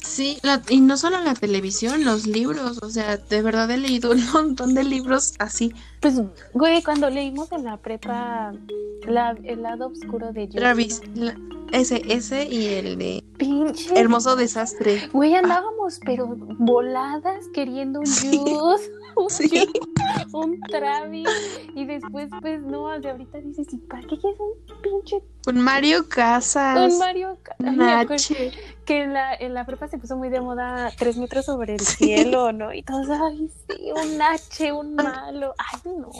[0.00, 4.10] Sí, la- y no solo la televisión, los libros, o sea, de verdad he leído
[4.10, 5.72] un montón de libros así.
[6.00, 6.20] Pues,
[6.52, 8.52] güey, cuando leímos en la prepa
[9.06, 11.36] la, el lado oscuro de Josie, Travis, la-
[11.72, 13.98] ese, ese y el de pinche.
[13.98, 15.08] Hermoso Desastre.
[15.12, 16.26] Güey, andábamos, pero
[16.58, 18.30] voladas queriendo un Sí.
[19.16, 19.66] Un, Sí.
[20.32, 21.28] Un Travis.
[21.74, 26.08] Y después, pues no, sea, ahorita dices, ¿y para qué quieres un pinche Con Mario
[26.08, 26.92] Casas.
[26.92, 27.38] un Mario?
[27.42, 28.52] Ca- Ay, me acuerdo Nache.
[28.84, 31.80] que en la, en la prepa se puso muy de moda tres metros sobre el
[31.80, 32.72] cielo, ¿no?
[32.72, 35.54] Y todos, ay, sí, un H, un malo.
[35.58, 36.10] Ay, no.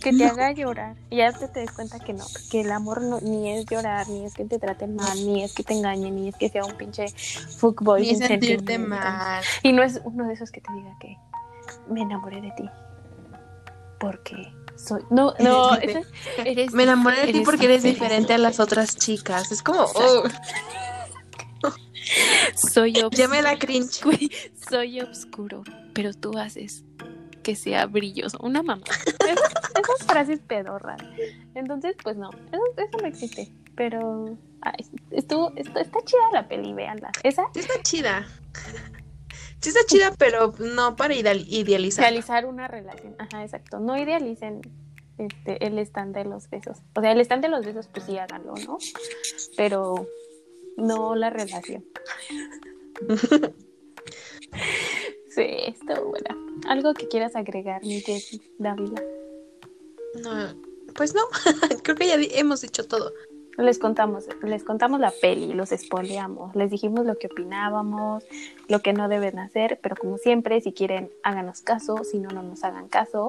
[0.00, 0.96] Que te haga llorar.
[1.10, 4.08] Y ya te, te des cuenta que no, que el amor no, ni es llorar,
[4.08, 6.64] ni es que te traten mal, ni es que te engañen, ni es que sea
[6.64, 7.06] un pinche
[7.58, 9.44] fuckboy Ni sin sentirte mal.
[9.62, 11.16] Y no es uno de esos que te diga que
[11.88, 12.68] me enamoré de ti.
[13.98, 15.02] Porque soy.
[15.10, 15.74] No, no,
[16.44, 16.72] Eres.
[16.72, 18.34] Me enamoré de ti porque eres diferente.
[18.34, 19.52] a las otras chicas.
[19.52, 20.22] Es como, oh,
[22.56, 24.00] Soy obs- ya me da cringe.
[24.68, 25.62] Soy oscuro,
[25.94, 26.84] pero tú haces
[27.42, 28.38] que sea brilloso.
[28.40, 28.82] Una mamá.
[29.06, 29.40] Es-
[29.80, 31.00] esas frases pedorras.
[31.54, 33.52] Entonces, pues no, eso, eso no existe.
[33.74, 37.10] Pero ay, estuvo, está, está chida la peli, véanla.
[37.22, 38.26] Esa, está chida.
[39.62, 42.02] Sí está chida, pero no para ideal- idealizar.
[42.04, 43.14] realizar una relación.
[43.18, 43.78] Ajá, exacto.
[43.80, 44.60] No idealicen
[45.18, 46.78] este, el stand de los besos.
[46.96, 48.78] O sea, el stand de los besos, pues sí, háganlo, ¿no?
[49.56, 50.06] Pero
[50.76, 51.84] no la relación.
[55.34, 56.36] Sí, estuvo buena.
[56.68, 58.02] ¿Algo que quieras agregar, mi
[58.58, 59.02] Dávila?
[60.22, 60.54] No,
[60.94, 61.22] pues no,
[61.82, 63.14] creo que ya hemos dicho todo.
[63.58, 68.24] Les contamos, les contamos la peli, los espoleamos, les dijimos lo que opinábamos,
[68.68, 72.42] lo que no deben hacer, pero como siempre, si quieren, háganos caso, si no, no
[72.42, 73.26] nos hagan caso,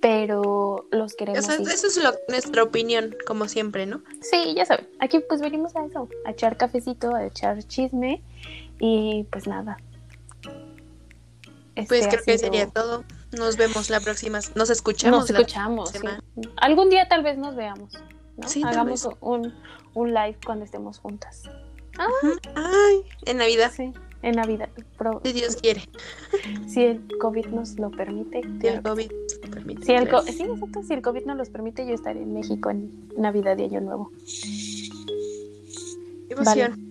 [0.00, 1.48] pero los queremos.
[1.48, 4.02] eso es lo- nuestra opinión, como siempre, ¿no?
[4.20, 8.22] Sí, ya saben, aquí pues venimos a eso, a echar cafecito, a echar chisme
[8.78, 9.78] y pues nada.
[11.74, 13.04] Este Pues creo que sido- sería todo.
[13.32, 14.38] Nos vemos la próxima.
[14.54, 15.20] Nos escuchamos.
[15.20, 15.90] Nos la- escuchamos.
[15.90, 15.98] sí.
[15.98, 16.22] semana.
[16.56, 17.92] Algún día tal vez nos veamos.
[18.36, 18.48] ¿No?
[18.48, 19.54] Sí, Hagamos un,
[19.94, 21.42] un live cuando estemos juntas.
[21.98, 22.32] Ujú.
[22.54, 24.68] Ay, en Navidad, Sí, en Navidad.
[24.98, 25.88] Pro- si Dios quiere.
[26.66, 28.42] si el COVID nos lo permite.
[28.42, 29.86] Si claro el COVID nos lo permite.
[29.86, 33.08] Si el, sí, exacto, si el COVID nos los permite, yo estaré en México en
[33.16, 34.10] Navidad y Año Nuevo.
[36.28, 36.82] Qué emoción.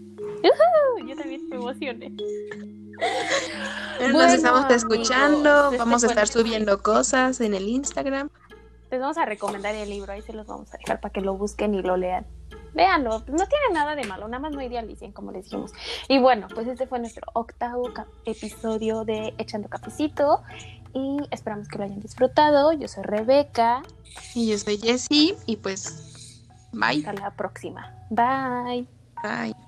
[1.07, 2.09] Yo también me emocioné.
[2.09, 5.65] Nos Bueno, estamos amigos, escuchando.
[5.65, 8.29] este Vamos a fue estar subiendo cosas en el Instagram.
[8.95, 11.35] Les vamos a recomendar el libro, ahí se los vamos a dejar para que lo
[11.35, 12.25] busquen y lo lean.
[12.73, 15.73] Véanlo, pues no tiene nada de malo, nada más no idealicen, como les dijimos.
[16.07, 17.89] Y bueno, pues este fue nuestro octavo
[18.23, 20.43] episodio de Echando Cafecito
[20.93, 22.71] y esperamos que lo hayan disfrutado.
[22.71, 23.83] Yo soy Rebeca,
[24.33, 25.35] Y yo soy Jessie.
[25.45, 26.41] Y pues,
[26.71, 26.99] bye.
[26.99, 27.93] hasta la próxima.
[28.09, 28.87] Bye.
[29.21, 29.64] Bye.